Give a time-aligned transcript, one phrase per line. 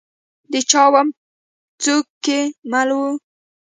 [0.51, 1.13] د چا ومه؟
[1.83, 2.39] څوک کې
[2.71, 3.09] مل وه؟